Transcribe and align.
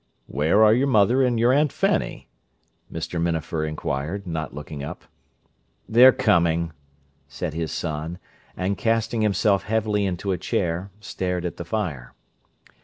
"Where 0.25 0.63
are 0.63 0.73
your 0.73 0.87
mother 0.87 1.21
and 1.21 1.39
your 1.39 1.53
Aunt 1.53 1.71
Fanny?" 1.71 2.27
Mr. 2.91 3.21
Minafer 3.21 3.63
inquired, 3.63 4.25
not 4.25 4.51
looking 4.51 4.83
up. 4.83 5.05
"They're 5.87 6.11
coming," 6.11 6.71
said 7.27 7.53
his 7.53 7.71
son; 7.71 8.17
and, 8.57 8.79
casting 8.79 9.21
himself 9.21 9.61
heavily 9.65 10.07
into 10.07 10.31
a 10.31 10.39
chair, 10.39 10.89
stared 11.01 11.45
at 11.45 11.57
the 11.57 11.65
fire. 11.65 12.15